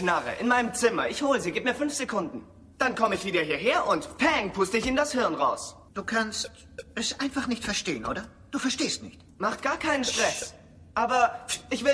Ich 0.00 0.06
habe 0.08 0.18
eine 0.18 0.22
Knarre 0.22 0.40
in 0.40 0.48
meinem 0.48 0.74
Zimmer. 0.74 1.08
Ich 1.08 1.22
hole 1.22 1.40
sie. 1.40 1.52
Gib 1.52 1.64
mir 1.64 1.74
fünf 1.74 1.92
Sekunden. 1.94 2.46
Dann 2.78 2.94
komme 2.94 3.14
ich 3.16 3.24
wieder 3.24 3.42
hierher 3.42 3.86
und 3.86 4.16
pang, 4.16 4.50
puste 4.52 4.78
ich 4.78 4.86
in 4.86 4.96
das 4.96 5.12
Hirn 5.12 5.34
raus. 5.34 5.76
Du 5.92 6.02
kannst 6.02 6.50
es 6.94 7.20
einfach 7.20 7.46
nicht 7.46 7.62
verstehen, 7.64 8.06
oder? 8.06 8.24
Du 8.50 8.58
verstehst 8.58 9.02
nicht. 9.02 9.20
Macht 9.38 9.62
gar 9.62 9.78
keinen 9.78 10.04
Stress. 10.04 10.54
Aber 10.94 11.46
ich 11.68 11.84
will 11.84 11.92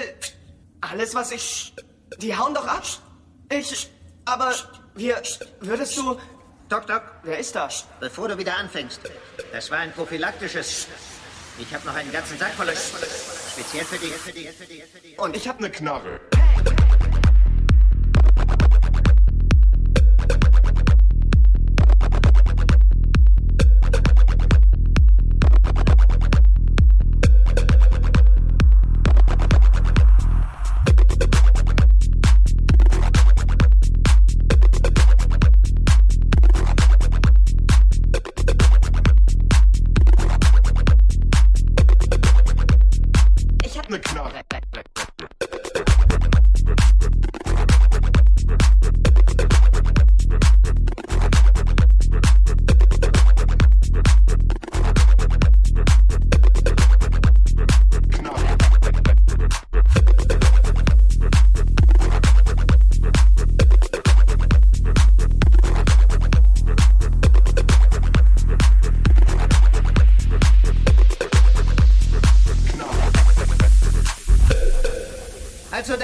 alles, 0.80 1.14
was 1.16 1.32
ich. 1.32 1.74
Die 2.18 2.36
hauen 2.36 2.54
doch 2.54 2.66
ab. 2.68 2.84
Ich. 3.50 3.90
Aber 4.24 4.54
wir. 4.94 5.20
Würdest 5.60 5.96
du. 5.96 6.16
Doc, 6.68 6.86
Doc, 6.86 7.02
Wer 7.24 7.38
ist 7.38 7.54
das? 7.56 7.86
bevor 8.00 8.28
du 8.28 8.38
wieder 8.38 8.56
anfängst. 8.56 9.00
Das 9.52 9.70
war 9.70 9.78
ein 9.78 9.92
prophylaktisches. 9.92 10.86
Ich 11.58 11.72
habe 11.74 11.84
noch 11.86 11.94
einen 11.94 12.12
ganzen 12.12 12.38
Sack 12.38 12.52
voller. 12.54 12.74
Speziell 12.76 13.84
für 13.84 13.98
dich. 13.98 14.12
Für 14.12 14.32
dich, 14.32 14.50
für 14.50 14.64
dich, 14.66 14.84
für 14.84 15.00
dich. 15.00 15.18
Und 15.18 15.36
ich 15.36 15.48
habe 15.48 15.58
Eine 15.58 15.70
Knarre. 15.70 16.20